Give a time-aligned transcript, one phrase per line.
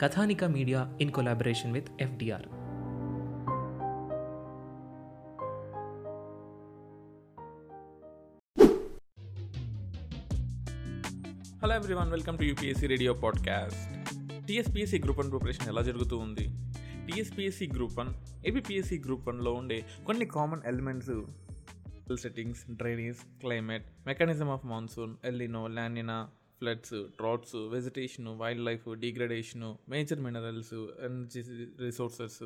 [0.00, 2.46] Kathanika media in collaboration with FDR.
[11.62, 14.10] Hello everyone welcome to UPSC radio podcast
[14.46, 16.48] TSPSC group one preparation ఎలా జరుగుతూ ఉంది?
[17.06, 18.14] TSPSC group one
[18.46, 21.10] APSC group వన్లో ఉండే కొన్ని common elements
[22.16, 26.28] settings drainage climate mechanism of monsoon el nino la nina
[26.60, 28.28] floods droughts vegetation
[28.68, 30.74] wildlife degradation major minerals
[31.08, 31.42] energy
[31.86, 32.40] resources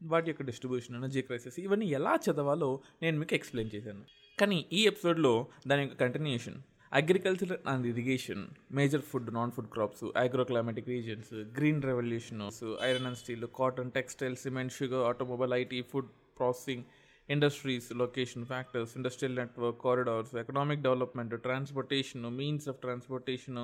[0.00, 2.68] వాటి యొక్క distribution energy crisis ఇవన్నీ ఎలా చదవాలో
[3.02, 4.02] నేను మీకు ఎక్స్ప్లెయిన్ చేశాను.
[4.38, 5.32] కానీ ఈ ఎపిసోడ్లో
[5.70, 6.58] దాని యొక్క continuation
[6.92, 13.46] agriculture and irrigation major food non food crops agroclimatic regions green revolutions iron and steel
[13.60, 16.84] cotton textile cement sugar automobile IT food processing
[17.34, 23.60] industries location factors industrial network corridors economic development transportation means of transportation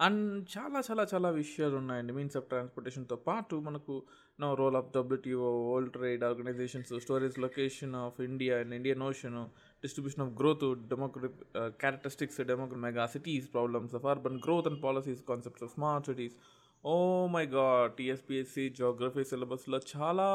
[0.00, 2.12] and చాలా చాలా చాలా విషయాలు ఉన్నాయండి.
[2.18, 3.94] Means of ట్రాన్స్పోర్టేషన్తో పాటు మనకు
[4.40, 9.38] no role of WTO world trade organizations storage location of India and Indian ocean
[9.82, 11.40] distribution of growth democratic
[11.82, 16.36] characteristics democratic mega cities problems of urban growth and policies concepts of smart cities
[16.84, 20.26] oh my god TSPSC geography సిలబస్లో చాలా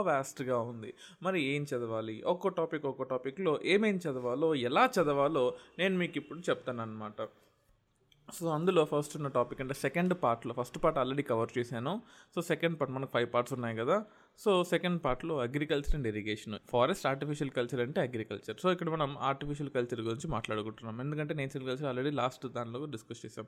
[0.00, 0.94] వ్యాస్ట్గా ఉంది.
[1.22, 2.22] మరి ఏం చదవాలి?
[2.22, 7.28] ఒక్కో topic ఒక్కో టాపిక్లో ఏమేం చదవాలో ఎలా చదవాలో నేను మీకు ఇప్పుడు చెప్తానమాట
[8.34, 12.02] సో అందులో ఫస్ట్ ఉన్న టాపిక్ అంటే సెకండ్ పార్ట్లో ఫస్ట్ పార్ట్ ఆల్రెడీ కవర్ చేశాను.
[12.34, 14.04] సో సెకండ్ పార్ట్ మనకు ఫైవ్ పార్ట్స్ ఉన్నాయి కదా.
[14.38, 16.54] సో సెకండ్ పార్ట్లో agriculture and irrigation.
[16.70, 18.56] Forest artificial culture అంటే అగ్రికల్చర్.
[18.62, 20.96] సో ఇక్కడ మనం ఆర్టిఫిషియల్ కల్చర్ గురించి మాట్లాడుకుంటున్నాం.
[21.04, 23.46] ఎందుకంటే నేచురల్ కల్చర్ ఆల్రెడీ లాస్ట్ దానిలో డిస్కస్ చేసాం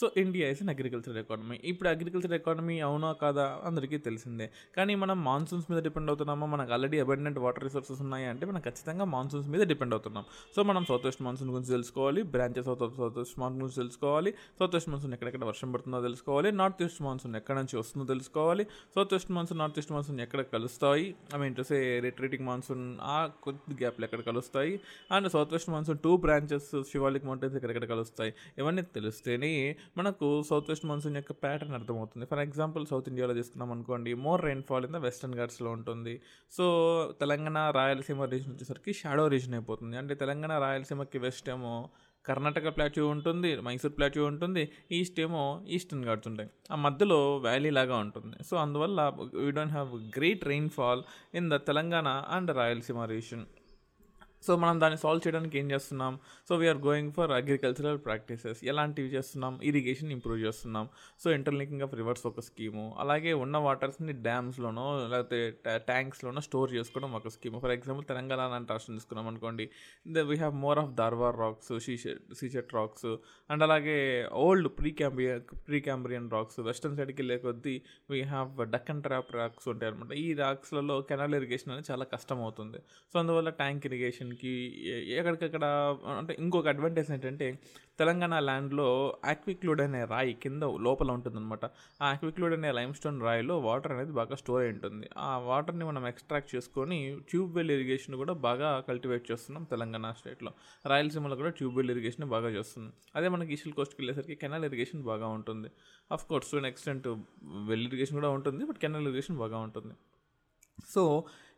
[0.00, 4.48] so India is an agriculture economy ఇప్పుడు అగ్రికల్చర్ ఎకానమీ అవునా కాదా అందరికీ తెలిసిందే.
[4.76, 6.48] కానీ మనం మాన్సూన్స్ మీద డిపెండ్ అవుతున్నామా?
[6.54, 10.26] మనకు ఆల్రెడీ అబండెంట్ వాటర్ రిసోర్సెస్ ఉన్నాయి అంటే మనం ఖచ్చితంగా మాన్సూన్స్ మీద డిపెండ్ అవుతున్నాం.
[10.56, 14.74] సో మనం సౌత్ వెస్ట్ మాన్సూన్ గురించి తెలుసుకోవాలి branches south south west monsoon గురించి తెలుసుకోవాలి సౌత్
[14.76, 18.66] వెస్ట్ మాన్సూన్ ఎక్కడెక్కడ వర్షం పడుతుందో తెలుసుకోవాలి నార్త్ ఈస్ట్ మాన్సూన్ ఎక్కడ నుంచి వస్తుందో తెలుసుకోవాలి
[18.96, 21.14] south west monsoon north east monsoon ఎక్కడ కలుస్తాయి?
[21.34, 24.80] I mean to say retreating monsoon ఆ కొద్ది గ్యాప్లు ఎక్కడ కలుస్తాయి?
[25.10, 28.34] And south west monsoon two branches Shivalik mountains ఎక్కడెక్కడ కలుస్తాయి?
[28.58, 32.26] ఇవన్నీ తెలిస్తేనే మనకు సౌత్ వెస్ట్ మాన్సూన్ యొక్క ప్యాటర్న్ అర్థమవుతుంది.
[32.26, 36.20] ఫర్ ఎగ్జాంపుల్ సౌత్ ఇండియాలో తీసుకున్నాం అనుకోండి more rainfall in the western ఘాట్స్లో ఉంటుంది.
[36.52, 36.64] సో
[37.20, 39.96] తెలంగాణ రాయలసీమ రీజన్ వచ్చేసరికి షాడో రీజన్ అయిపోతుంది.
[39.96, 41.90] అంటే తెలంగాణ రాయలసీమకి వెస్ట్ ఏమో
[42.26, 47.96] కర్ణాటక ప్లాట్యూ ఉంటుంది మైసూర్ ప్లాట్యూ ఉంటుంది ఈస్ట్ ఏమో ఈస్టర్న్ ఘాట్స్ ఉంటాయి ఆ మధ్యలో వ్యాలీ లాగా
[47.96, 48.36] ఉంటుంది.
[48.44, 49.00] సో అందువల్ల
[49.34, 51.02] we don't have great rainfall
[51.34, 53.44] in the Telangana and Rayalaseema region
[54.46, 56.14] so మనం దాన్ని సాల్వ్ చేయడానికి ఏం చేస్తున్నాం?
[56.48, 59.54] So we're going for agricultural practices ఎలాంటివి చేస్తున్నాం?
[59.70, 60.86] ఇరిగేషన్ ఇంప్రూవ్ చేస్తున్నాం.
[61.22, 65.40] సో ఇంటర్లింకింగ్ ఆఫ్ రివర్స్ ఒక స్కీము అలాగే ఉన్న వాటర్స్ని డ్యామ్స్లోనో లేకపోతే
[65.90, 69.66] ట్యాంక్స్లోనో స్టోర్ చేసుకోవడం ఒక స్కీమ్ ఫర్ ఎగ్జాంపుల్ తెలంగాణ లాంటి రాష్ట్రం తీసుకున్నాం అనుకోండి.
[70.16, 73.08] The we have more of Dharwar rocks సీషెట్ సీషెట్ rocks
[73.50, 73.98] and అలాగే
[74.44, 77.76] old pre Cambrian pre Cambrian rocks western సైడ్కి వెళ్ళే కొద్దీ
[78.10, 82.80] we have Deccan trap rocks ఉంటాయి అనమాట ఈ రాక్స్లలో కెనాల్ ఇరిగేషన్ అనేది చాలా కష్టం అవుతుంది.
[83.12, 84.52] సో అందువల్ల ట్యాంక్ ఇరిగేషన్ కి
[85.18, 85.64] ఎక్కడికక్కడ
[86.20, 87.46] అంటే ఇంకొక అడ్వాంటేజ్ ఏంటంటే
[88.00, 88.86] తెలంగాణ ల్యాండ్లో
[89.32, 91.64] ఆక్విక్లూడ్ అనే రాయి కింద లోపల ఉంటుందన్నమాట.
[92.02, 95.06] ఆ ఆక్విక్లూడ్ అనే లైమ్ స్టోన్ రాయిలో వాటర్ అనేది బాగా స్టోర్ అయి ఉంటుంది.
[95.16, 96.98] ఆ వాటర్ని మనం ఎక్స్ట్రాక్ట్ చేసుకొని
[97.30, 100.52] ట్యూబ్ వెల్ ఇరిగేషన్ కూడా బాగా కల్టివేట్ చేస్తున్నాం తెలంగాణ స్టేట్లో
[100.92, 102.92] రాయలసీమలో కూడా ట్యూబ్ వెల్ ఇరిగేషన్ బాగా చేస్తున్నాం.
[103.16, 105.70] అదే మనకి ఈస్టల్ కోస్ట్కి వెళ్ళేసరికి కెనాల్ ఇరిగేషన్ బాగా ఉంటుంది.
[106.12, 107.08] Of course to extent
[107.70, 109.94] well irrigation కూడా ఉంటుంది బట్ కెనాల్ ఇరిగేషన్ బాగా ఉంటుంది.
[110.94, 111.02] సో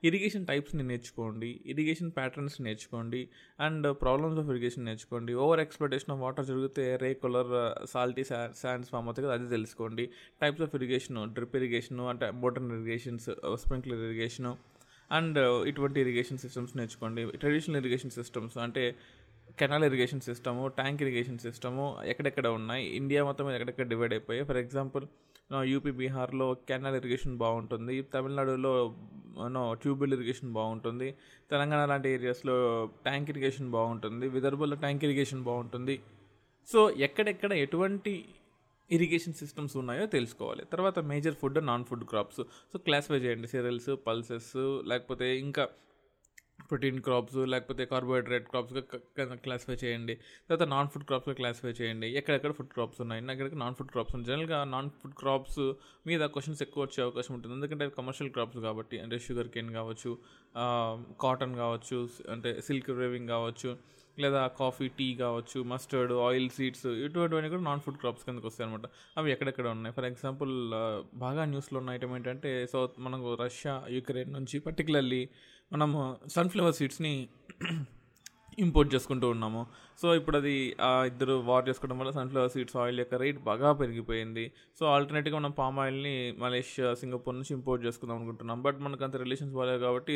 [0.09, 3.21] ఇరిగేషన్ టైప్స్ని నేర్చుకోండి ఇరిగేషన్ ప్యాటర్న్స్ నేర్చుకోండి
[3.67, 5.33] అండ్ ప్రాబ్లమ్స్ ఆఫ్ ఇరిగేషన్ నేర్చుకోండి.
[5.45, 7.53] ఓవర్ ఎక్స్ప్లటేషన్ ఆఫ్ వాటర్ జరిగితే రే కలర్
[7.93, 8.25] సాల్టీ
[8.63, 10.07] శాండ్స్ ఫామ్ అవుతాయి కదా అది తెలుసుకోండి.
[10.43, 13.29] Types of irrigation drip irrigation అంటే modern irrigations
[13.65, 14.53] sprinkler irrigation
[15.11, 15.39] and
[15.71, 17.23] ఇటువంటి ఇరిగేషన్ సిస్టమ్స్ నేర్చుకోండి.
[17.43, 18.85] ట్రెడిషనల్ ఇరిగేషన్ సిస్టమ్స్ అంటే
[19.59, 24.45] canal irrigation system tank irrigation system ఎక్కడెక్కడ ఉన్నాయి ఇండియా మొత్తం ఎక్కడెక్కడ డివైడ్ అయిపోయాయి.
[24.47, 25.05] ఫర్ ఎగ్జాంపుల్
[25.73, 28.73] యూపీ బీహార్లో కెనాల్ ఇరిగేషన్ బాగుంటుంది తమిళనాడులో
[29.57, 31.09] నో ట్యూబ్వెల్ ఇరిగేషన్ బాగుంటుంది
[31.51, 32.57] తెలంగాణ లాంటి ఏరియాస్లో
[33.05, 35.97] ట్యాంక్ ఇరిగేషన్ బాగుంటుంది విదర్భలో ట్యాంక్ ఇరిగేషన్ బాగుంటుంది.
[36.69, 38.15] సో ఎక్కడెక్కడ ఎటువంటి
[38.91, 40.65] ఇరిగేషన్ సిస్టమ్స్ ఉన్నాయో తెలుసుకోవాలి.
[40.73, 42.43] తర్వాత major food non food crops.
[42.73, 44.53] So classify చేయండి సిరల్స్ పల్సెస్
[44.87, 45.65] లేకపోతే ఇంకా
[46.69, 48.83] ప్రోటీన్ క్రాప్స్ లేకపోతే కార్బోహైడ్రేట్ క్రాప్స్గా
[49.47, 50.15] క్లాసిఫై చేయండి.
[50.47, 52.09] తర్వాత నాన్ ఫుడ్ క్రాప్స్గా క్లాసిఫై చేయండి.
[52.21, 53.23] ఎక్కడెక్కడ ఫుడ్ క్రాప్స్ ఉన్నాయి?
[53.35, 54.29] ఎక్కడెక్కడ నాన్ ఫుడ్ క్రాప్స్ ఉన్నాయి?
[54.31, 55.63] జనరల్గా నాన్ ఫుడ్ క్రాప్స్
[56.11, 57.55] మీద క్వశ్చన్స్ ఎక్కువ వచ్చే అవకాశం ఉంటుంది.
[57.59, 60.13] ఎందుకంటే అవి కమర్షియల్ క్రాప్స్ కాబట్టి అంటే షుగర్ కేన్ కావచ్చు
[61.25, 61.99] కాటన్ కావచ్చు
[62.35, 63.73] అంటే సిల్క్ వేవింగ్ కావచ్చు
[64.23, 68.87] లేదా కాఫీ టీ కావచ్చు మస్టర్డ్ ఆయిల్ సీడ్స్ ఇటువంటివన్నీ కూడా నాన్ ఫుడ్ క్రాప్స్ కిందకి వస్తాయి అనమాట
[69.19, 69.95] అవి ఎక్కడెక్కడ ఉన్నాయి?
[69.97, 70.53] ఫర్ ఎగ్జాంపుల్
[71.25, 75.23] బాగా న్యూస్లో ఉన్న ఐటమ్ ఏంటంటే సౌత్ మనకు రష్యా యుక్రెయిన్ నుంచి పర్టికులర్లీ
[75.75, 75.99] మనము
[76.37, 77.13] సన్ఫ్లవర్ సీడ్స్ని
[78.65, 79.61] ఇంపోర్ట్ చేసుకుంటూ ఉన్నాము.
[80.01, 80.53] సో ఇప్పుడు అది
[80.89, 84.45] ఆ ఇద్దరు వార్ చేసుకోవడం వల్ల సన్ఫ్లవర్ సీడ్స్ ఆయిల్ యొక్క రేట్ బాగా పెరిగిపోయింది.
[84.79, 88.61] సో ఆల్టర్నేట్గా మనం పామ్ ఆయిల్ని మలేషియా సింగపూర్ నుంచి ఇంపోర్ట్ చేసుకుందాం అనుకుంటున్నాం.
[88.67, 90.13] బట్ మనకు అంత రిలేషన్స్ బాగాలేదు కాబట్టి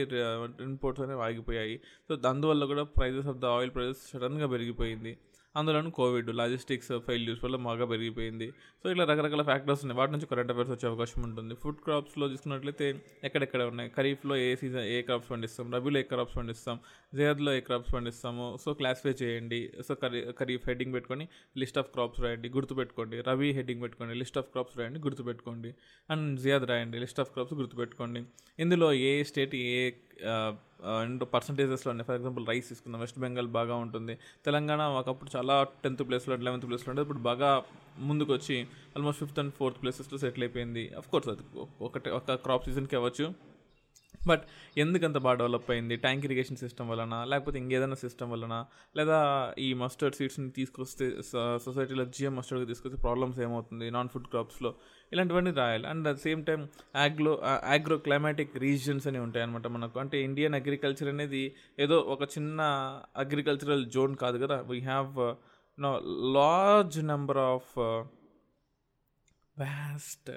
[0.69, 1.76] ఇంపోర్ట్స్ అనేవి ఆగిపోయాయి.
[2.08, 5.14] సో అందువల్ల కూడా prices of the oil prices సడన్గా పెరిగిపోయింది.
[5.58, 8.50] అందులోనూ కోవిడ్ లాజిస్టిక్స్ ఫెయిల్యూర్స్ వల్ల బాగా పెరిగిపోయింది.
[8.82, 9.99] సో ఇట్లా రకరకాల ఫ్యాక్టర్స్ ఉన్నాయి.
[9.99, 11.55] వాటి నుంచి కరెంట్ అఫైర్స్ వచ్చే అవకాశం ఉంటుంది.
[11.55, 13.90] ఫుడ్ క్రాప్స్లో చూసుకున్నట్లయితే ఎక్కడెక్కడ ఉన్నాయి?
[13.96, 15.75] ఖరీఫ్లో ఏ సీజన్ ఏ క్రాప్స్ పండిస్తాం?
[15.75, 16.81] రబీలో ఏ క్రాప్స్ పండిస్తాం?
[17.14, 18.58] జయద్లో ఏ క్రాప్స్ పండిస్తాము?
[18.64, 19.70] సో క్లాసిఫై చేయండి.
[19.88, 21.28] సో ఖరీ ఖరీఫ్ హెడ్డింగ్ పెట్టుకొని
[21.58, 23.20] లిస్ట్ ఆఫ్ క్రాప్స్ రాయండి గుర్తుపెట్టుకోండి.
[23.20, 25.75] రబీ హెడ్డింగ్ పెట్టుకోండి లిస్ట్ ఆఫ్ క్రాప్స్ రాయండి గుర్తుపెట్టుకోండి.
[26.11, 28.22] అండ్ జియాద్ రాయండి లిస్ట్ ఆఫ్ క్రాప్స్ గుర్తుపెట్టుకోండి.
[28.58, 29.90] ఇందులో ఏ స్టేట్ ఏ
[30.25, 33.00] అండ్ పర్సంటేజెస్లో ఉన్నాయి ఫర్ ఎగ్జాంపుల్ రైస్ తీసుకుందాం.
[33.00, 34.19] వెస్ట్ బెంగాల్ బాగా ఉంటుంది.
[34.44, 37.05] తెలంగాణ ఒకప్పుడు చాలా టెన్త్ ప్లేస్లో లెవెన్త్ ప్లేస్లో ఉండేది.
[37.05, 37.62] ఇప్పుడు బాగా
[37.99, 38.62] ముందుకు వచ్చి
[38.97, 40.94] ఆల్మోస్ట్ ఫిఫ్త్ అండ్ ఫోర్త్ ప్లేసెస్లో సెటిల్ అయిపోయింది.
[40.94, 43.57] అఫ్ కోర్స్ అది ఒకటే ఒక క్రాప్ సీజన్కి అవ్వచ్చు.
[44.26, 44.43] బట్
[44.79, 45.97] ఎందుకంత బాగా డెవలప్ అయింది?
[45.97, 48.65] ట్యాంక్ ఇరిగేషన్ సిస్టమ్ వలన లేకపోతే ఇంకేదైనా సిస్టమ్ వలన
[48.97, 49.19] లేదా
[49.59, 51.23] ఈ మస్టర్డ్ సీడ్స్ని తీసుకొస్తే
[51.65, 53.91] సొసైటీలో జిఎం మస్టర్డ్గా తీసుకొస్తే ప్రాబ్లమ్స్ ఏమవుతుంది?
[53.91, 54.75] నాన్ ఫుడ్ క్రాప్స్లో
[55.12, 55.87] ఇలాంటివన్నీ రాయాలి.
[55.87, 60.00] అండ్ అట్ సేమ్ టైం ఆగ్లో ఆగ్రో క్లైమాటిక్ రీజన్స్ అని ఉంటాయన్నమాట మనకు.
[60.00, 62.61] అంటే ఇండియన్ అగ్రికల్చర్ అనేది ఏదో ఒక చిన్న
[63.17, 64.61] అగ్రికల్చరల్ జోన్ కాదు కదా?
[64.61, 65.35] We have
[65.81, 66.00] no
[66.32, 67.79] large number of
[69.59, 70.31] vast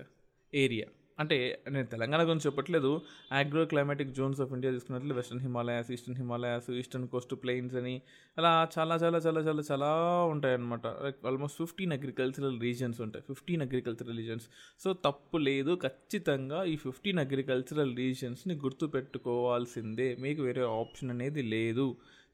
[0.54, 0.86] area
[1.22, 1.38] అంటే
[1.72, 2.92] నేను తెలంగాణ గురించి చెప్పట్లేదు.
[3.32, 7.96] Agro climatic zones of India తీసుకున్నట్లు western Himalayas eastern Himalayas eastern coast plains అని
[8.38, 9.90] అలా చాలా చాలా చాలా చాలా చాలా
[10.26, 10.88] ఉంటాయన్నమాట.
[10.88, 13.26] Like almost fifteen agricultural regions ఉంటాయి.
[13.28, 14.48] ఫిఫ్టీన్ అగ్రికల్చరల్ రీజన్స్
[14.84, 15.80] సో తప్పు లేదు.
[15.84, 20.10] ఖచ్చితంగా ఈ ఫిఫ్టీన్ అగ్రికల్చరల్ రీజన్స్ని గుర్తుపెట్టుకోవాల్సిందే.
[20.20, 21.88] మీకు వేరే ఆప్షన్ అనేది లేదు.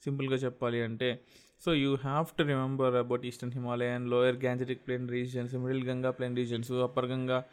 [0.03, 1.19] సింపుల్గా చెప్పాలి అంటే
[1.65, 6.35] so you have to remember about eastern Himalayan lower Gangetic plain regions middle Ganga plain
[6.35, 7.43] regions upper Ganga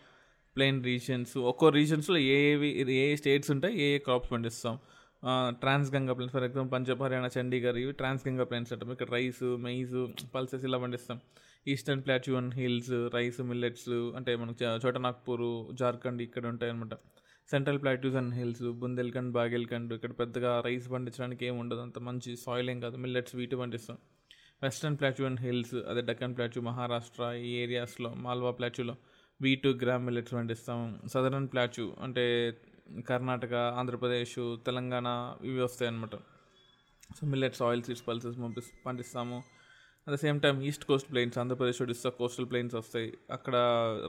[0.56, 2.38] plain regions ఒక్కో రీజన్స్లో ఏ
[3.04, 4.74] ఏ స్టేట్స్ ఉంటాయి ఏ ఏ క్రాప్స్ పండిస్తాం.
[5.62, 8.90] Trans Ganga plains for example Punjab Haryana Chandigarh ఇవి ట్రాన్స్ గంగా ప్లెయిన్స్ అంటాం.
[8.96, 9.94] ఇక్కడ రైస్ మెయిస్
[10.34, 11.18] పల్సెస్ ఇలా పండిస్తాం.
[11.72, 15.46] Eastern plateau hills rice millets అంటే మనకు చోటనాగ్పూర్
[15.80, 16.96] జార్ఖండ్ ఇక్కడ ఉంటాయి అనమాట
[17.52, 21.80] central plateaus and hills Bundelkhand Baghelkhand ఇక్కడ పెద్దగా రైస్ పండించడానికి ఏమి ఉండదు.
[21.86, 22.96] అంత మంచి సాయిల్ ఏం కాదు.
[23.04, 23.98] మిల్లెట్స్ వీటి పండిస్తాం.
[24.62, 28.94] వెస్ట్రన్ ప్లాట్యూ అండ్ హిల్స్ అదే డక్కన్ ప్లాట్యూ మహారాష్ట్ర ఈ ఏరియాస్లో మాల్వా ప్లాట్యూలో
[29.42, 31.00] వీ టూ గ్రామ్ మిల్లెట్స్ పండిస్తాం?
[31.12, 32.24] సదరన్ ప్లాచు అంటే
[33.08, 35.06] కర్ణాటక ఆంధ్రప్రదేశ్ తెలంగాణ
[35.44, 36.16] ఇవి వస్తాయి అన్నమాట.
[37.16, 39.38] So millets oil seeds pulses పంపిస్ పండిస్తాము.
[40.06, 43.12] At the same time east coast plains Andhra Pradesh Odisha coastal plains వస్తాయి.
[43.30, 43.56] అక్కడ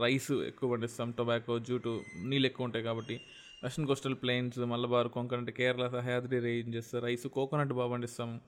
[0.02, 3.22] రైస్ ఎక్కువ పండిస్తాం టొబాకో జూటు నీళ్ళు ఎక్కువ ఉంటాయి కాబట్టి.
[3.64, 8.42] Western coastal plains Malabar Konkan అంటే Kerala Sahyadri ranges rice coconut బాగా పండిస్తాము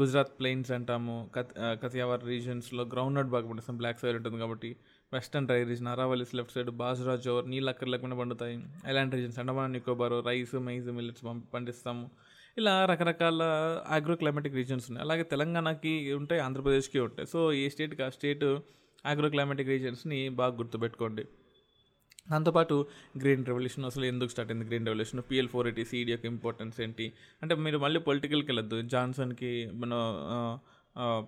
[0.00, 1.30] గుజరాత్ ప్లెయిన్స్ అంటాము.
[1.34, 1.52] కత్
[1.82, 3.76] కతియావార్ రీజన్స్లో గ్రౌండ్ నట్ బాగా పండిస్తాం.
[3.76, 4.76] బ్లాక్ సైడ్ ఉంటుంది కాబట్టి.
[5.12, 8.64] Western dry region Aravallis left side bajra జోర్ నీళ్ళు అక్కడ లేకుండా పండుతాయి.
[8.86, 11.24] Island regions Andaman Nicobar rice maize millets
[11.54, 12.10] పండిస్తాము.
[12.58, 13.42] ఇలా రకరకాల
[13.88, 15.04] ఆగ్రో క్లైమాటిక్ రీజన్స్ ఉన్నాయి.
[15.04, 17.28] అలాగే తెలంగాణకి ఉంటాయి ఆంధ్రప్రదేశ్కి ఉంటాయి.
[17.28, 18.44] సో ఏ స్టేట్కి ఆ స్టేట్
[19.06, 21.24] ఆగ్రో క్లైమాటిక్ రీజన్స్ని బాగా గుర్తుపెట్టుకోండి.
[22.30, 22.86] దాంతోపాటు
[23.18, 24.66] గ్రీన్ రెవల్యూషన్ అసలు ఎందుకు స్టార్ట్ అయింది?
[24.66, 27.12] Green revolution PL four eighty seed యొక్క ఇంపార్టెన్స్ ఏంటి?
[27.42, 28.82] అంటే మీరు మళ్ళీ పొలిటికల్కి వెళ్ళొద్దు.
[28.82, 29.94] జాన్సన్కి మన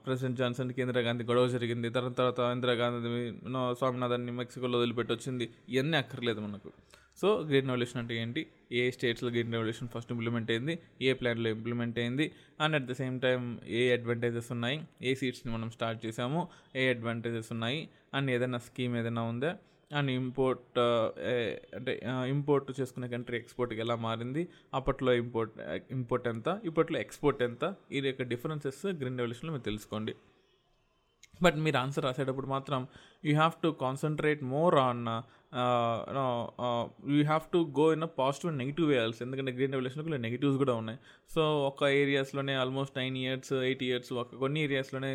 [0.05, 1.91] ప్రెసిడెంట్ జాన్సన్కి ఇందిరాగాంధీ గొడవ జరిగింది.
[1.91, 3.09] తర్వాత తర్వాత ఇందిరాగాంధీ
[3.79, 6.71] స్వామినాథన్ని మెక్సికోలో వదిలిపెట్టి వచ్చింది ఇవన్నీ అక్కర్లేదు మనకు.
[7.21, 8.47] సో గ్రీన్ రెవల్యూషన్ అంటే ఏంటి?
[8.73, 10.79] ఏ స్టేట్స్లో గ్రీన్ రెవల్యూషన్ ఫస్ట్ ఇంప్లిమెంట్ అయింది?
[11.03, 12.33] ఏ ప్లాన్లో ఇంప్లిమెంట్ అయింది?
[12.61, 14.79] And at the same time A advantages ఉన్నాయి?
[15.03, 17.89] ఏ సీట్స్ని మనం స్టార్ట్ చేసాము ఏ అడ్వాంటేజెస్ ఉన్నాయి?
[18.15, 19.57] అండ్ ఏదైనా స్కీమ్ ఏదైనా ఉందా?
[19.93, 20.79] అండ్ ఇంపోర్ట్
[21.77, 21.93] అంటే
[22.29, 25.55] ఇంపోర్ట్ చేసుకునే కంట్రీ ఎక్స్పోర్ట్కి ఎలా మారింది అప్పట్లో ఇంపోర్ట్
[25.91, 30.15] ఇంపోర్ట్ ఎంత ఇప్పట్లో ఎక్స్పోర్ట్ ఎంత ఈ యొక్క డిఫరెన్సెస్ గ్రీన్ రెవల్యూషన్లో మీరు తెలుసుకోండి.
[31.43, 32.81] బట్ మీరు ఆన్సర్ రాసేటప్పుడు మాత్రం
[33.25, 35.05] you have to concentrate more on
[37.15, 40.75] you have to go in a positive and negative వేయాల్సి ఎందుకంటే గ్రీన్ రెవల్యూషన్లో నెగిటివ్స్ కూడా
[40.83, 40.99] ఉన్నాయి.
[41.35, 45.11] సో ఒక ఏరియాస్లోనే almost nine years eight years ఒక కొన్ని ఏరియాస్లోనే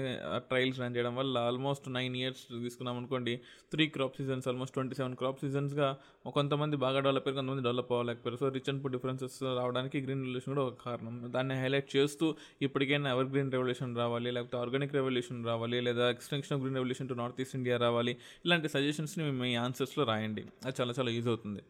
[0.50, 3.34] ట్రయల్స్ రన్ చేయడం వల్ల ఆల్మోస్ట్ నైన్ ఇయర్స్ తీసుకున్నాం అనుకోండి
[3.74, 5.89] three crop seasons almost twenty seven crop సీజన్స్గా
[6.38, 8.39] కొంతమంది బాగా డెవలప్ అయ్యారు కొంతమంది develop అవ్వలేకపోయారు.
[8.44, 11.13] So rich and poor differences రావడానికి గ్రీన్ రెవల్యూషన్ కూడా ఒక కారణం.
[11.36, 12.27] దాన్ని హైలైట్ చేస్తూ
[12.67, 17.17] ఇప్పటికైనా ఎవర్ గ్రీన్ రెవల్యూషన్ రావాలి లేకపోతే ఆర్గానిక్ రెవల్యూషన్ రావాలి లేదా extension of green revolution to
[17.22, 18.15] north east India రావాలి.
[18.48, 20.25] ఇలాంటి సజెషన్స్ని మీ ఆన్సర్స్లో రాయండి.
[20.66, 21.62] అది చాలా చాలా యూజ్ అవుతుంది.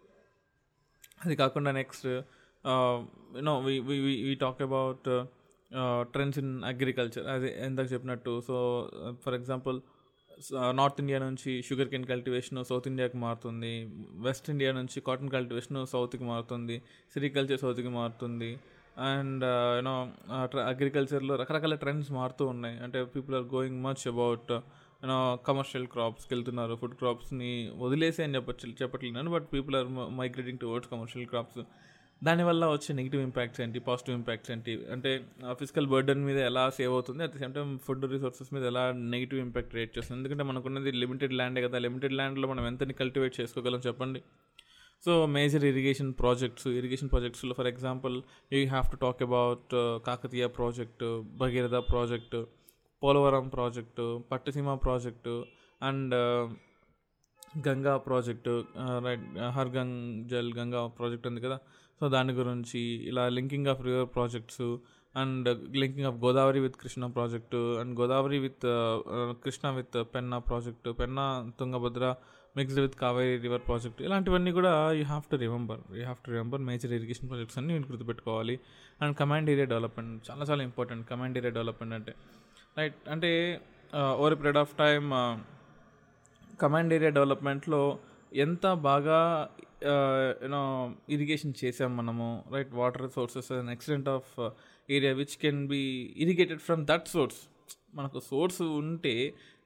[1.24, 2.08] అది కాకుండా next
[3.38, 3.54] you know
[4.28, 5.08] we talk about
[6.14, 8.56] trends in agriculture అది ఎందాక చెప్పినట్టు so
[9.24, 9.78] for example
[10.80, 13.72] north India నుంచి షుగర్ కేన్ కల్టివేషన్ సౌత్ ఇండియాకి మారుతుంది.
[14.26, 16.76] వెస్ట్ ఇండియా నుంచి కాటన్ కల్టివేషన్ సౌత్కి మారుతుంది.
[17.14, 18.50] సిరికల్చర్ సౌత్కి మారుతుంది.
[19.10, 19.46] అండ్
[19.78, 19.96] యూనో
[20.74, 22.78] అగ్రికల్చర్లో రకరకాల ట్రెండ్స్ మారుతూ ఉన్నాయి.
[22.86, 24.54] అంటే people are going much about
[25.48, 29.90] commercial క్రాప్స్కి వెళ్తున్నారు ఫుడ్ క్రాప్స్ని వదిలేసి అని చెప్పచ్చు చెప్పట్లేదు but people are
[30.22, 31.60] migrating towards commercial crops
[32.22, 34.86] దానివల్ల వచ్చే నెగిటివ్ ఇంపాక్ట్స్ ఏంటి పాజిటివ్ ఇంపాక్ట్స్ ఏంటి?
[34.94, 35.26] అంటే
[35.60, 37.24] ఫిజికల్ బర్డన్ మీద ఎలా సేవ్ అవుతుంది?
[37.24, 40.20] At the same time food resources మీద ఎలా నెగిటివ్ ఇంపాక్ట్ క్రియేట్ చేస్తుంది?
[40.20, 44.22] ఎందుకంటే మనకున్నది లిమిటెడ్ ల్యాండే కదా లిమిటెడ్ ల్యాండ్లో మనం ఎంతని కల్టివేట్ చేసుకోగలం చెప్పండి?
[45.06, 48.22] So major irrigation projects irrigation ప్రాజెక్ట్స్లో for example
[48.54, 49.76] you have to talk about
[50.08, 52.48] Kakatiya project Bhagiratha project
[53.02, 55.34] Polavaram project Pattiseema project
[55.82, 56.16] and
[57.68, 58.54] Ganga project
[59.06, 59.26] right
[59.56, 59.98] Har Gang
[60.32, 61.58] Jal Ganga project ఉంది కదా.
[62.00, 64.66] So దాని గురించి ఇలా linking of river projects
[65.16, 65.48] and
[65.82, 68.66] linking of Godavari with Krishna project and Godavari with
[69.44, 71.26] Krishna with Penna project Penna
[71.60, 72.08] Tungabhadra
[72.58, 75.82] mixed with Kaveri river project ఇలాంటివన్నీ కూడా you have to remember.
[75.98, 78.56] You have to remember major irrigation projects అన్ని మీరు గుర్తుపెట్టుకోవాలి.
[79.02, 81.04] And command area development చాలా చాలా important.
[81.12, 82.14] Command area development అంటే
[82.78, 83.30] right అంటే
[84.20, 85.08] over period of time
[86.60, 87.82] command area డెవలప్మెంట్లో
[88.36, 89.20] ఎంత బాగా
[90.44, 90.62] యూనో
[91.10, 94.32] ఇరిగేషన్ చేసాం మనము right water sources and extent of
[94.90, 95.82] area which can be
[96.18, 97.40] irrigated from that source
[97.96, 99.16] మనకు సోర్స్ ఉంటే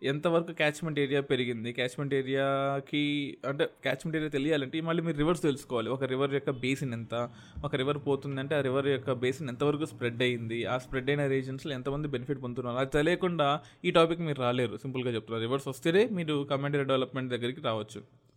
[0.03, 1.73] ఎంతవరకు క్యాచ్మెంట్ ఏరియా పెరిగింది?
[1.73, 5.89] క్యాచ్మెంట్ ఏరియాకి అంటే క్యాచ్మెంట్ ఏరియా తెలియాలంటే మళ్ళీ మీరు రివర్స్ తెలుసుకోవాలి.
[5.89, 7.29] ఒక రివర్ యొక్క బేసిన్ ఎంత?
[7.65, 12.07] ఒక రివర్ పోతుందంటే ఆ రివర్ యొక్క బేసిన్ ఎంతవరకు స్ప్రెడ్ అయ్యింది ఆ స్ప్రెడ్ అయిన రీజన్స్లో ఎంతమంది
[12.07, 12.77] బెనిఫిట్ పొందుతున్నారు?
[12.77, 14.77] అది తెలియకుండా ఈ టాపిక్ మీరు రాలేరు.
[14.77, 18.30] సింపుల్గా చెప్తున్నారు రివర్స్ వస్తేనే మీరు కమాండరీ డెవలప్మెంట్ దగ్గరికి రావచ్చు.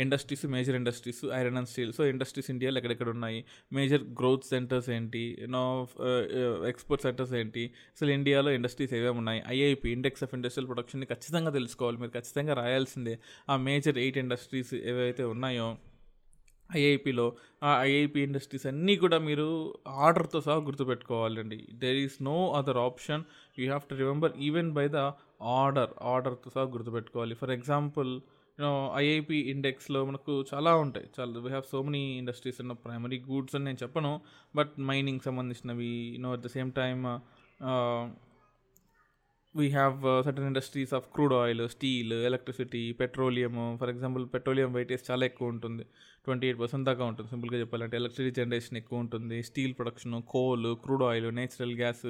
[0.00, 1.92] Industries major industries iron and steel.
[1.92, 3.44] So industries ఇండియాలో ఎక్కడెక్కడ ఉన్నాయి?
[3.72, 5.22] మేజర్ గ్రోత్ సెంటర్స్ ఏంటి?
[5.48, 5.62] నో
[6.68, 7.64] ఎక్స్పోర్ట్ సెంటర్స్ ఏంటి?
[7.96, 9.42] అసలు ఇండియాలో ఇండస్ట్రీస్ ఏమేమి ఉన్నాయి?
[9.48, 11.98] ఐఐపి ఇండెక్స్ ఆఫ్ ఇండస్ట్రియల్ ప్రొడక్షన్ని ఖచ్చితంగా తెలుసుకోవాలి.
[11.98, 13.18] మీరు ఖచ్చితంగా రాయాల్సిందే.
[13.50, 15.76] ఆ మేజర్ ఎయిట్ ఇండస్ట్రీస్ ఏవైతే ఉన్నాయో
[16.76, 17.24] ఐఐపిలో
[17.62, 19.46] ఆ ఐఐపి ఇండస్ట్రీస్ అన్నీ కూడా మీరు
[19.88, 21.58] ఆర్డర్తో సహా గుర్తుపెట్టుకోవాలండి.
[21.72, 23.22] There is no other option
[23.58, 24.96] you have to remember even by the
[25.60, 27.34] order ఆర్డర్తో సహా గుర్తుపెట్టుకోవాలి.
[27.34, 28.12] For example
[28.60, 31.06] you know IIP ఇండెక్స్లో మనకు చాలా ఉంటాయి.
[31.18, 34.20] చాలా we have so many industries ఉన్న ప్రైమరీ గూడ్స్ అని నేను చెప్పను.
[34.56, 37.04] బట్ మైనింగ్ సంబంధించినవి you know at the same time
[39.56, 45.24] we have certain industries of crude oil steel electricity petroleum for example petroleum weightage చాలా
[45.26, 45.84] ఎక్కువ ఉంటుంది.
[46.24, 47.28] ట్వంటీ ఎయిట్ పర్సెంట్ దాకా ఉంటుంది.
[47.30, 49.42] సింపుల్గా చెప్పాలంటే ఎలక్ట్రిసిటీ జనరేషన్ ఎక్కువ ఉంటుంది.
[49.42, 52.06] Steel production coal crude oil natural gas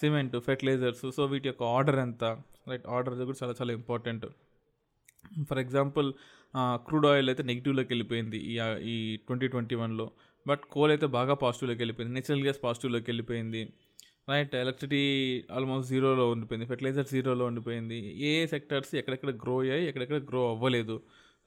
[0.00, 2.24] cement fertilizers so వీటి యొక్క ఆర్డర్ ఎంత?
[2.68, 4.26] రైట్ ఆర్డర్ కూడా చాలా చాలా important
[5.48, 6.08] for example
[6.86, 8.56] crude oil అయితే నెగిటివ్లోకి వెళ్ళిపోయింది ఈ
[8.94, 10.06] ఈ ట్వంటీ ట్వంటీ వన్లో
[10.46, 12.14] బట్ కోల్ అయితే బాగా పాజిటివ్లోకి వెళ్ళిపోయింది.
[12.14, 13.62] నేచురల్ గ్యాస్ పాజిటివ్లోకి వెళ్ళిపోయింది.
[14.30, 14.54] రైట్?
[14.54, 15.02] ఎలక్ట్రిసిటీ
[15.56, 16.66] ఆల్మోస్ట్ జీరోలో ఉండిపోయింది.
[16.66, 17.98] ఫెర్టిలైజర్ జీరోలో ఉండిపోయింది.
[18.30, 20.96] ఏ సెక్టర్స్ ఎక్కడెక్కడ గ్రో అయ్యాయి ఎక్కడెక్కడ గ్రో అవ్వలేదు.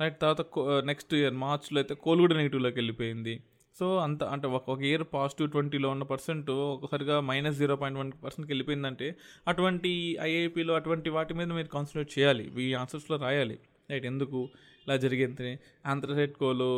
[0.02, 0.18] రైట్?
[0.22, 0.42] తర్వాత
[0.86, 3.36] నెక్స్ట్ ఇయర్ మార్చ్లో అయితే కోల్ కూడా నెగిటివ్లోకి వెళ్ళిపోయింది.
[3.80, 8.12] సో అంత అంటే ఒక ఒక ఇయర్ పాజిటివ్ ట్వంటీలో ఉన్న పర్సెంట్ ఒకసారిగా మైనస్ జీరో పాయింట్ వన్
[8.24, 9.08] పర్సెంట్కి వెళ్ళిపోయిందంటే
[9.48, 9.92] అటువంటి
[10.22, 12.46] ఐఐపిలో అటువంటి వాటి మీద మీరు కాన్సన్ట్రేట్ చేయాలి.
[12.68, 13.58] ఈ ఆన్సర్స్లో రాయాలి.
[13.92, 14.40] రైట్ ఎందుకు?
[14.86, 15.52] ఇలా జరిగింది.
[15.86, 16.70] ఆంధ్రసైడ్ కోలు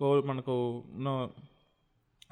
[0.00, 0.56] కోల్ మనకు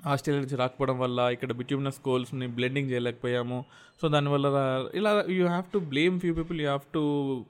[0.06, 3.58] ఆస్ట్రేలియా నుంచి రాకపోవడం వల్ల ఇక్కడ బిట్యూమినస్ కోల్స్ని బ్లెండింగ్ చేయలేకపోయాము.
[4.02, 4.46] సో దానివల్ల
[4.94, 7.02] ఇలా you have to blame few people you have to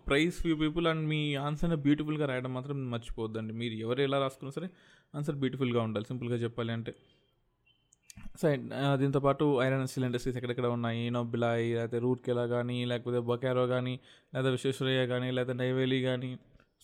[0.09, 4.71] praise few people and మీ ఆన్సర్ని బ్యూటిఫుల్గా రాయడం మాత్రం మర్చిపోద్దండి మీరు ఎవరు ఎలా రాసుకున్నా సరే
[5.19, 6.95] ఆన్సర్ బ్యూటిఫుల్గా ఉండాలి సింపుల్గా చెప్పాలి అంటే.
[8.43, 11.05] దీంతో దీంతోపాటు ఐరన్ సిలిండర్స్ ఎక్కడెక్కడ ఉన్నాయి?
[11.17, 13.95] నొబ్బిలాయి లేకపోతే రూట్కెలా కానీ లేకపోతే బొకారో కానీ
[14.35, 16.31] లేదా విశ్వేశ్వరయ్య కానీ లేదా నైవేలి కానీ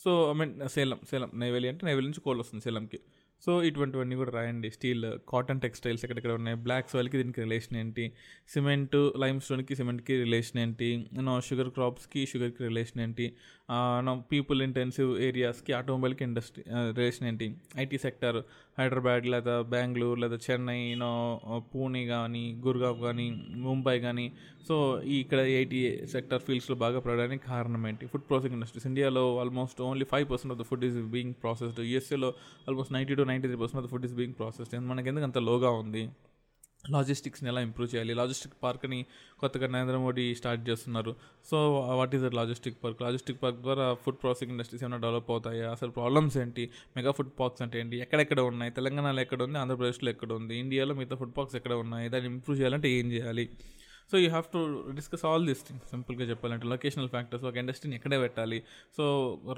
[0.05, 2.99] so I mean Salem Salem Neyveli అంటే నైవేలి నుంచి కోల్ వస్తుంది సేలంకి.
[3.45, 4.69] సో ఇటువంటివన్నీ కూడా రాయండి.
[4.77, 6.57] స్టీల్ కాటన్ టెక్స్టైల్స్ ఎక్కడెక్కడ ఉన్నాయి?
[6.67, 8.05] బ్లాక్ సాయిల్కి దీనికి రిలేషన్ ఏంటి?
[8.53, 10.89] సిమెంట్ లైమ్ స్టోన్కి సిమెంట్కి రిలేషన్ ఏంటి?
[11.29, 13.27] నో షుగర్ క్రాప్స్కి షుగర్కి రిలేషన్ ఏంటి?
[14.33, 16.63] పీపుల్ ఇంటెన్సివ్ ఏరియాస్కి ఆటోమొబైల్కి ఇండస్ట్రీ
[16.99, 17.47] రిలేషన్ ఏంటి?
[17.83, 18.37] ఐటీ సెక్టర్
[18.79, 21.11] హైదరాబాద్ లేదా బెంగళూరు లేదా చెన్నై నో
[21.73, 23.27] పూణే కానీ గుర్గావ్ కానీ
[23.67, 24.27] ముంబై కానీ
[24.69, 24.77] సో
[25.21, 25.81] ఇక్కడ ఐటీ
[26.15, 28.07] సెక్టర్ ఫీల్డ్స్లో బాగా పడడానికి కారణం ఏంటి?
[28.13, 32.31] ఫుడ్ ప్రాసెసింగ్ ఇండస్ట్రీస్ ఇండియాలో almost only five percent of the food is being processed యూఎస్ఏలో
[32.69, 35.39] almost ninety two ninety three percent of the food is being processed మనకి ఎందుకు అంత
[35.51, 36.05] లోగా ఉంది?
[36.91, 38.15] లాజిస్టిక్స్ని ఎలా ఇంప్రూవ్ చేయాలి?
[38.15, 39.07] లాజిస్టిక్ పార్క్ని
[39.39, 41.17] కొత్తగా నరేంద్ర మోడీ స్టార్ట్ చేస్తున్నారు.
[41.51, 43.03] So what is the logistic park?
[43.03, 45.71] Logistic park ద్వారా ఫుడ్ ప్రాసెసింగ్ ఇండస్ట్రీస్ ఏమైనా డెవలప్ అవుతాయా?
[45.71, 46.71] అసలు ప్రాబ్లమ్స్ ఏంటి?
[46.97, 47.97] మెగా ఫుడ్ పార్క్స్ అంటే ఏంటి?
[47.97, 48.73] ఎక్కడెక్కడ ఉన్నాయి?
[48.73, 49.59] తెలంగాణలో ఎక్కడ ఉంది?
[49.59, 50.57] ఆంధ్రప్రదేశ్లో ఎక్కడ ఉంది?
[50.57, 52.09] ఇండియాలో మిగతా ఫుడ్ పార్క్స్ ఎక్కడ ఉన్నాయి?
[52.09, 53.51] దాన్ని ఇంప్రూవ్ చేయాలంటే ఏం చేయాలి?
[54.11, 54.61] So you have to
[54.91, 58.63] discuss all this things సింపుల్గా చెప్పాలంటే లొకేషనల్ ఫ్యాక్టర్స్ ఒక ఇండస్ట్రీని ఎక్కడే పెట్టాలి.
[58.97, 59.05] సో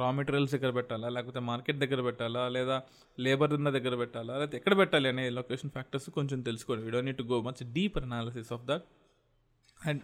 [0.00, 1.08] రా మెటీరియల్స్ దగ్గర పెట్టాలా?
[1.08, 2.48] లేకపోతే మార్కెట్ దగ్గర పెట్టాలా?
[2.48, 2.82] లేదా
[3.20, 4.38] లేబర్ ఉన్న దగ్గర పెట్టాలా?
[4.38, 7.98] లేకపోతే ఎక్కడ పెట్టాలి అనే లొకేషన్ ఫ్యాక్టర్స్ కొంచెం తెలుసుకోండి you don't need to go much deep
[7.98, 8.86] analysis of that
[9.86, 10.02] and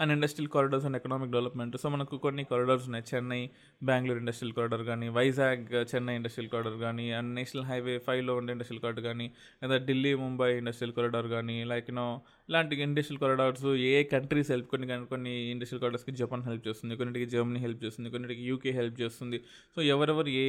[0.00, 3.04] and industrial corridors and economic development so మనకు కొన్ని కారిడార్స్ ఉన్నాయి.
[3.10, 3.40] చెన్నై
[3.82, 8.82] బెంగళూరు ఇండస్ట్రియల్ కారిడార్ కానీ వైజాగ్ చెన్నై ఇండస్ట్రియల్ కారిడార్ కానీ అండ్ నేషనల్ హైవే ఫైవ్లో ఉండే ఇండస్ట్రియల్
[8.82, 9.26] కారిడార్ కానీ
[9.62, 12.06] లేదా ఢిల్లీ ముంబై ఇండస్ట్రియల్ కారిడార్ కానీ లైక్ నో
[12.48, 17.60] ఇలాంటి ఇండస్ట్రియల్ కారిడార్స్ ఏ కంట్రీస్ హెల్ప్ కొన్ని కొన్ని ఇండస్ట్రియల్ కారిడార్స్కి జపాన్ హెల్ప్ చేస్తుంది కొన్నిటికి జర్మనీ
[17.60, 19.40] హెల్ప్ చేస్తుంది కొన్నిటికి యూకే హెల్ప్ చేస్తుంది.
[19.76, 20.46] సో ఎవరెవరు ఏ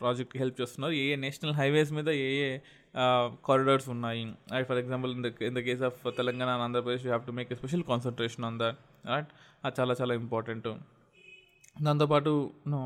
[0.00, 2.58] ప్రాజెక్ట్కి హెల్ప్ చేస్తున్నారు ఏ నేషనల్ హైవేస్ మీద ఏ ఏ
[3.48, 4.24] కారిడార్స్ ఉన్నాయి.
[4.70, 7.52] For example in the in the case of Telangana and Andhra Pradesh you have to make
[7.52, 8.80] a special concentration on that
[9.12, 9.30] right
[9.64, 10.68] అది చాలా చాలా ఇంపార్టెంట్
[11.82, 12.32] దాంతోపాటు
[12.66, 12.82] no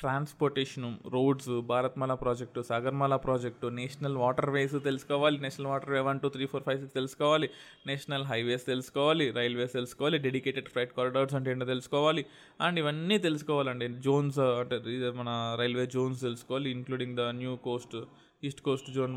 [0.00, 6.28] transportation roads Bharatmala project Sagarmala project national water ways తెలుసుకోవాలి national water way one two
[6.28, 7.48] three four five six తెలుసుకోవాలి
[7.86, 12.24] national highways తెలుసుకోవాలి railways తెలుసుకోవాలి dedicated freight corridors అంటే ఏంటో తెలుసుకోవాలి
[12.60, 13.88] అండ్ ఇవన్నీ తెలుసుకోవాలండి.
[14.06, 14.78] జోన్స్ అంటే
[15.20, 17.96] మన రైల్వే జోన్స్ తెలుసుకోవాలి including the new coast
[18.42, 19.12] east coast zone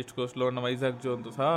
[0.00, 1.54] east కోస్ట్లో ఉన్న వైజాగ్ జోన్తో సహా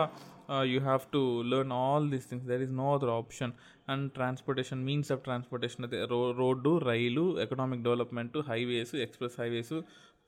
[0.72, 3.54] you have to learn all these things there is no other option
[3.94, 9.74] and transportation means of transportation అయితే రో road rail economic development highways express highways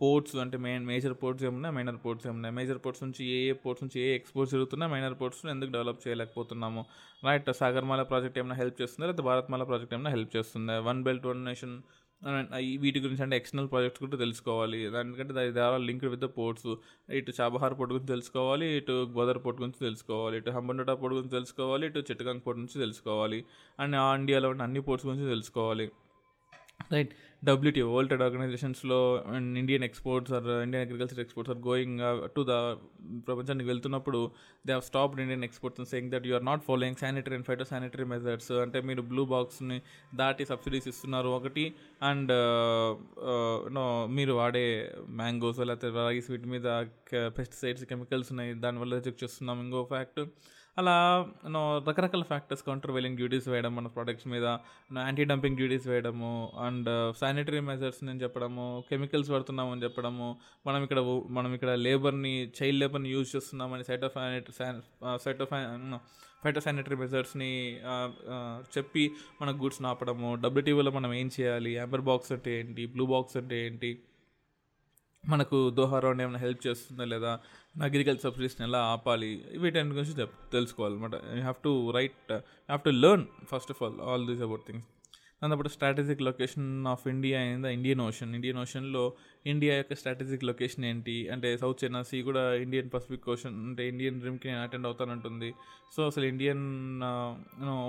[0.02, 1.74] ports అంటే main major ports ఏమున్నాయి?
[1.78, 2.54] Minor ports ఏమున్నాయి?
[2.58, 4.92] Major ports నుంచి ఏ ఏ ports నుంచి ఏ ఎక్స్పోర్ట్స్ జరుగుతున్నాయి?
[4.94, 6.82] మైనర్ పోర్ట్స్ ఎందుకు డెవలప్ చేయలేకపోతున్నాము?
[7.28, 9.08] రైట్ సాగర్మాల ప్రాజెక్ట్ ఏమైనా హెల్ప్ చేస్తుందా?
[9.12, 10.76] లేదా భారత్మాల ప్రాజెక్ట్ ఏమైనా హెల్ప్ చేస్తుందా?
[10.90, 11.76] వన్ బెల్ట్ వన్ నేషన్
[12.84, 14.80] వీటి గురించి అంటే ఎక్స్టర్నల్ ప్రాజెక్ట్స్ కూడా తెలుసుకోవాలి.
[14.96, 16.70] దానికంటే దాని ద్వారా లింక్ విత్ ద పోర్ట్స్
[17.20, 21.86] ఇటు చాబహార్ పోర్ట్ గురించి తెలుసుకోవాలి ఇటు గోదర్ పోర్ట్ గురించి తెలుసుకోవాలి ఇటు హంబన్డోటా పోర్ట్ గురించి తెలుసుకోవాలి
[21.92, 23.40] ఇటు చిట్టగాంగ్ పోర్ట్ గురించి తెలుసుకోవాలి.
[23.80, 25.88] అండ్ ఆ ఇండియాలో ఉన్న అన్ని పోర్ట్స్ గురించి తెలుసుకోవాలి.
[26.80, 27.14] Right
[27.46, 28.98] WT world trade ఆర్గనైజేషన్స్లో
[29.62, 32.00] Indian exports are Indian agriculture exports are going
[32.36, 32.54] to the
[33.28, 34.32] ప్రపంచానికి వెళ్తున్నప్పుడు
[34.68, 38.06] they have stopped Indian exports saying that you are not following sanitary and phyto sanitary
[38.06, 39.82] measures అంటే మీరు blue బాక్స్ని
[40.16, 41.66] దాటి subsidies ఇస్తున్నారు ఒకటి.
[42.04, 42.34] And
[43.74, 44.66] no మీరు వాడే
[45.22, 46.68] మ్యాంగోస్ లేకపోతే రైస్ వీటి మీద
[47.38, 48.54] పెస్టిసైడ్స్ కెమికల్స్ ఉన్నాయి.
[48.66, 49.60] దానివల్ల రిజెక్ట్ చేస్తున్నాం.
[49.66, 50.22] ఇంకో ఫ్యాక్ట్
[50.78, 50.96] అలా
[51.50, 54.46] నో రకరకాల ఫ్యాక్టర్స్ కౌంటర్ వెలింగ్ డ్యూటీస్ వేయడం మన ప్రొడక్ట్స్ మీద
[55.00, 60.28] యాంటీ డంపింగ్ డ్యూటీస్ వేయడము అండ్ శానిటరీ మెజర్స్ నేను చెప్పడము కెమికల్స్ వాడుతున్నాము అని చెప్పడము
[60.68, 65.56] మనం ఇక్కడ మనం ఇక్కడ లేబర్ని చైల్డ్ లేబర్ని యూజ్ చేస్తున్నామని సైటో ఆఫ్
[66.44, 67.52] ఫైటో శానిటరీ మెజర్స్ని
[68.78, 69.04] చెప్పి
[69.42, 73.92] మన గూడ్స్ ఆపడము డబ్ల్యూటీవీలో మనం ఏం చేయాలి యాంబర్ బాక్స్ అంటే ఏంటి బ్లూ బాక్స్ అంటే ఏంటి
[75.28, 77.40] మనకు దోహా రౌండ్ ఏమైనా హెల్ప్ చేస్తుందా లేదా?
[77.82, 79.46] అగ్రికల్చర్ సబ్సిడీస్ని ఎలా ఆపాలి?
[79.58, 81.14] వీటన్ని గురించి తెలుసుకోవాలన్నమాట.
[81.14, 84.97] You have to write you have to learn first of all all these about things
[85.42, 89.04] దాంతోపాటు strategic location of India in the Indian Ocean Indian ఓషన్లో
[89.52, 91.30] India యొక్క స్ట్రాటజిక్ లొకేషన్ ఏంటి?
[91.34, 95.50] అంటే సౌత్ చైనా సీ కూడా Indian Pacific ocean అంటే Indian రిమ్కి నేను attend అవుతానంటుంది.
[95.96, 96.66] So అసలు ఇండియన్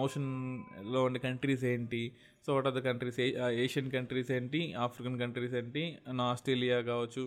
[0.05, 2.03] ఓషన్లో ఉండే కంట్రీస్ ఏంటి?
[2.47, 3.21] So what are the countries
[3.65, 4.73] Asian countries ఏంటి?
[4.87, 5.85] ఆఫ్రికన్ కంట్రీస్ ఏంటి?
[6.31, 7.25] ఆస్ట్రేలియా కావచ్చు.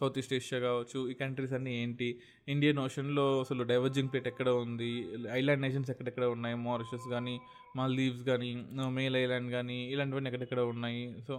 [0.00, 2.08] సౌత్ ఈస్ట్ ఏషియా కావచ్చు ఈ కంట్రీస్ అన్నీ ఏంటి?
[2.48, 4.90] ఇండియన్ ఓషన్లో అసలు డైవర్జింగ్ ప్లేట్ ఎక్కడ ఉంది?
[5.38, 6.56] ఐలాండ్ నేషన్స్ ఎక్కడెక్కడ ఉన్నాయి?
[6.68, 7.34] మారిషస్ కానీ
[7.76, 8.50] మాల్దీవ్స్ కానీ
[8.98, 11.04] మేల్ ఐలాండ్ కానీ ఇలాంటివన్నీ ఎక్కడెక్కడ ఉన్నాయి?
[11.28, 11.34] సో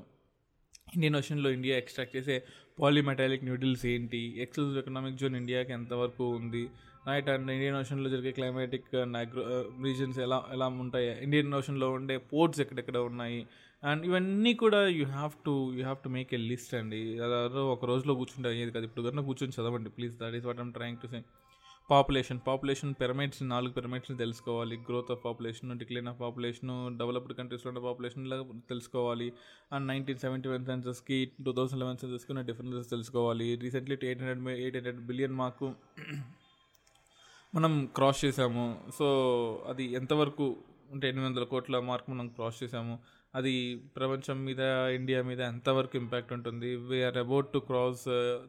[0.96, 2.36] ఇండియన్ ఓషన్లో ఇండియా ఎక్స్ట్రాక్ట్ చేసే
[2.80, 4.22] పాలిమెటాలిక్ న్యూడిల్స్ ఏంటి?
[4.44, 6.64] ఎక్స్క్లూజివ్ ఎకనామిక్ జోన్ ఇండియాకి ఎంతవరకు ఉంది?
[7.08, 9.44] నైట్ అండ్ ఇండియన్ ఓషన్లో జరిగే క్లైమాటిక్ అండ్ అగ్రో
[9.88, 13.40] రీజన్స్ ఎలా ఎలా ఉంటాయి ఇండియన్ ఓషన్లో ఉండే పోర్ట్స్ ఎక్కడెక్కడ ఉన్నాయి
[13.84, 17.02] అండ్ ఇవన్నీ కూడా you have to you have to make a list అండి.
[17.26, 20.74] అదో ఒక రోజులో కూర్చుంటే అయ్యేది కదా ఇప్పుడు కన్నా కూర్చొని చదవండి please that is what I'm
[20.78, 21.20] trying to say
[21.90, 24.76] population population pyramids నాలుగు పిరమిడ్స్ని తెలుసుకోవాలి.
[24.90, 28.26] Growth of population decline of population developed కంట్రీస్లో ఉన్న పాపులేషన్
[28.72, 29.30] తెలుసుకోవాలి.
[29.74, 33.56] అండ్ నైన్టీన్ సెవెంటీ వన్ సెన్సెస్కి టూ థౌసండ్ లెవెన్ సెన్సెస్కి ఉన్న డిఫరెన్సెస్ తెలుసుకోవాలి.
[33.66, 35.70] Recently eight hundred eight hundred billion mark
[37.56, 39.06] మనం క్రాస్ చేసాము సో
[39.70, 40.58] అది ఎంతవరకు
[40.94, 43.00] అంటే ఎనిమిది వందల కోట్ల మార్క్ మనం క్రాస్ చేసాము
[43.36, 44.60] అది ప్రపంచం మీద
[44.96, 46.76] ఇండియా మీద ఎంతవరకు ఇంపాక్ట్ ఉంటుంది?
[46.76, 48.06] We're about to cross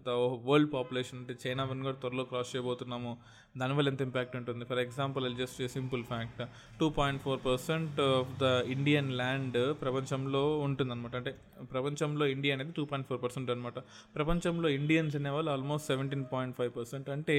[0.07, 0.09] the
[0.49, 3.19] world population అంటే చైనా వన్ కూడా త్వరలో క్రాస్ చేయబోతున్నాము.
[3.55, 4.65] దానివల్ల ఎంత ఇంపాక్ట్ ఉంటుంది?
[4.71, 6.43] ఫర్ ఎగ్జాంపుల్ అది just simple fact
[6.81, 11.15] two point four percent of the Indian land ప్రపంచంలో ఉంటుందన్నమాట.
[11.21, 11.33] అంటే
[11.73, 13.79] ప్రపంచంలో ఇండియా అనేది టూ పాయింట్ ఫోర్ పర్సెంట్ అనమాట
[14.15, 17.37] ప్రపంచంలో ఇండియన్స్ అనేవాళ్ళు almost seventeen point five percent అంటే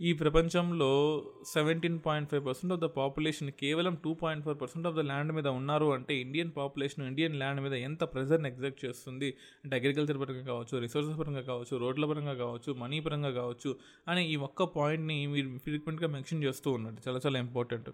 [0.00, 0.90] ఈ ప్రపంచంలో
[1.52, 5.32] seventeen point five percent of the population కేవలం two point four percent of the land
[5.32, 9.28] మీద ఉన్నారు అంటే ఇండియన్ పాపులేషన్ ఇండియన్ ల్యాండ్ మీద ఎంత ప్రెజర్ని ఎగ్జెక్ట్ చేస్తుంది?
[9.64, 13.76] అంటే అగ్రికల్చర్ పరంగా కావచ్చు రిసోర్సెస్ పరంగా కావచ్చు రోడ్ల పరంగా కావచ్చు మనీ పరంగా కావచ్చు
[14.08, 17.08] అని ఈ ఒక్క పాయింట్ని మీరు ఫ్రీక్వెంట్గా మెన్షన్ చేస్తూ ఉన్నాడు.
[17.08, 17.90] చాలా చాలా ఇంపార్టెంట్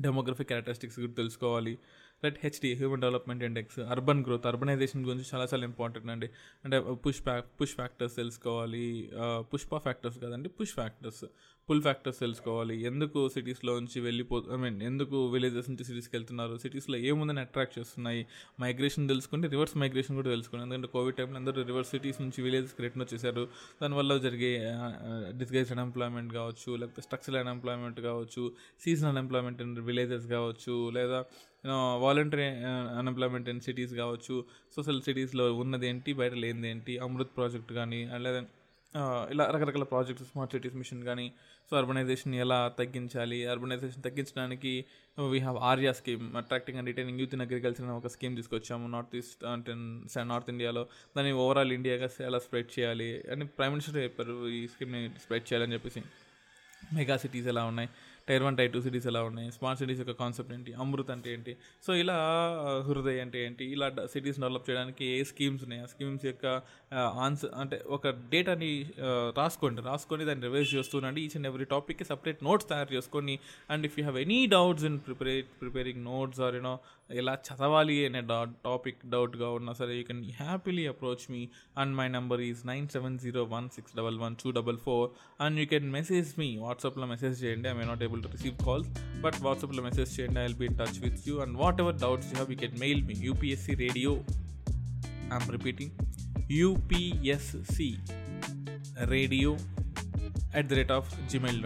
[0.00, 1.78] డెమోగ్రఫిక్ క్యారెక్టరిస్టిక్స్ గురించి తెలుసుకోవాలి.
[2.24, 6.28] Right HD human development index urban growth urbanization గురించి చాలా చాలా ఇంపార్టెంట్ అండి.
[6.64, 8.86] అంటే uh, పుష్ ఫ్యాక్ పుష్ ఫ్యాక్టర్స్ తెలుసుకోవాలి
[9.22, 11.24] uh, పుష్ప ఫ్యాక్టర్స్ కదండి పుష్ ఫ్యాక్టర్స్
[11.68, 12.74] పుల్ ఫ్యాక్టర్స్ తెలుసుకోవాలి.
[12.88, 18.20] ఎందుకు సిటీస్లో నుంచి వెళ్ళిపో ఐ మీన్ ఎందుకు విలేజెస్ నుంచి సిటీస్కి వెళ్తున్నారు సిటీస్లో ఏముందని అట్రాక్ట్ చేస్తున్నాయి?
[18.64, 20.62] మైగ్రేషన్ తెలుసుకుంటే రివర్స్ మైగ్రేషన్ కూడా తెలుసుకోండి.
[20.66, 23.44] ఎందుకంటే కోవిడ్ టైంలో అందరూ రివర్స్ సిటీస్ నుంచి విలేజెస్కి రిటర్న్ వచ్చేసారు.
[23.82, 28.44] దానివల్ల జరిగే uh, డిస్గైజ్ అన్ఎంప్లాయ్మెంట్ కావచ్చు లేకపోతే స్ట్రక్చరల్ అన్ఎంప్లాయ్మెంట్ కావచ్చు
[28.84, 31.20] సీజనల్ అన్ఎంప్లాయ్మెంట్ ఇన్ విలేజెస్ కావచ్చు లేదా
[31.98, 32.42] వాలంటరీ
[32.98, 34.44] అన్ఎంప్లాయ్మెంట్ ఇన్ సిటీస్ కావచ్చు
[34.76, 38.42] సోషల్ సిటీస్లో ఉన్నది ఏంటి బయట లేనిదేంటి అమృత్ ప్రాజెక్ట్ కానీ లేదా
[39.30, 41.32] ఇలా రకరకాల ప్రాజెక్ట్స్ స్మార్ట్ సిటీస్ మిషన్ కానీ
[41.70, 44.84] సో అర్బనైజేషన్ ఎలా తగ్గించాలి అర్బనైజేషన్ తగ్గించడానికి
[45.30, 49.16] we have ARYA scheme attracting and retaining youth in agriculture అని ఒక స్కీమ్ తీసుకొచ్చాము నార్త్
[49.16, 49.74] ఈస్ట్ అంటే
[50.24, 55.52] నార్త్ ఇండియాలో దాన్ని ఓవరాల్ ఇండియాగా ఎలా స్ప్రెడ్ చేయాలి అని ప్రైమ్ మినిస్టర్ చెప్పారు ఈ స్కీమ్ని స్ప్రెడ్
[55.52, 56.02] చేయాలని చెప్పేసి.
[56.94, 57.88] మెగా సిటీస్ ఎలా ఉన్నాయి?
[58.28, 59.48] Tier one tier two cities ఎలా ఉన్నాయి?
[59.56, 60.72] స్మార్ట్ సిటీస్ యొక్క కాన్సెప్ట్ ఏంటి?
[60.82, 61.52] అమృత్ అంటే ఏంటి?
[61.86, 62.16] సో ఇలా
[62.88, 63.64] హృదయ్ అంటే ఏంటి?
[63.74, 65.82] ఇలా సిటీస్ డెవలప్ చేయడానికి ఏ స్కీమ్స్ ఉన్నాయి?
[65.86, 66.46] ఆ స్కీమ్స్ యొక్క
[67.26, 68.70] ఆన్సర్ అంటే ఒక డేటాని
[69.40, 69.82] రాసుకోండి.
[69.90, 73.36] రాసుకొని దాన్ని రివైజ్ చేస్తుండండి ఈచ్ అండ్ ఎవ్రీ టాపిక్కి సపరేట్ నోట్స్ తయారు చేసుకొని
[73.74, 76.74] and if you have any doubts in prepare preparing notes or you know
[77.22, 78.20] ఎలా చదవాలి అనే
[78.68, 81.42] టాపిక్ డౌట్గా ఉన్నా సరే you can happily approach me.
[81.80, 85.08] And my number is nine seven zero one six double one two double four.
[85.46, 86.50] And you can message me.
[86.66, 87.68] వాట్సాప్లో message చేయండి.
[87.72, 88.86] I may not able able to receive calls.
[89.22, 89.72] But WhatsApp
[90.16, 92.76] చేయండి I will be in touch with you you whatever doubts you have you can
[92.78, 94.12] mail me upsc radio
[95.32, 95.92] I'm repeating
[96.50, 97.88] UPSC
[99.04, 99.50] radio
[100.56, 101.60] at the rate of Gmail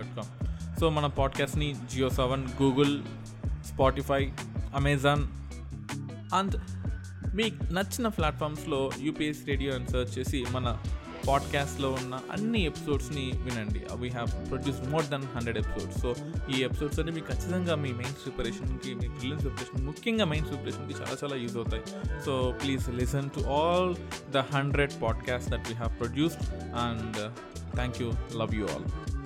[0.81, 2.95] so మన పాడ్కాస్ట్ని Jio Saavn Google
[3.67, 4.23] Spotify
[4.75, 5.25] Amazon
[6.35, 6.57] and
[7.35, 10.67] మీకు నచ్చిన ప్లాట్ఫామ్స్లో UPS radio అని search చేసి మన
[11.31, 13.87] పాడ్కాస్ట్లో ఉన్న అన్ని ఎపిసోడ్స్ని వినండి.
[13.95, 16.15] We have produce more than hundred episodes so
[16.57, 21.17] ఈ ఎపిసోడ్స్ అన్ని మీకు ఖచ్చితంగా మీ మెయిన్స్ ప్రిపరేషన్కి మీ ప్రిలియన్స్ ప్రిపరేషన్ ముఖ్యంగా మెయిన్స్ ప్రిపరేషన్కి చాలా
[21.25, 21.83] చాలా యూజ్ అవుతాయి.
[22.27, 23.95] So please listen to all
[24.31, 26.43] the hundred podcast that we have produced
[26.75, 27.33] and
[27.75, 29.20] thank you love you all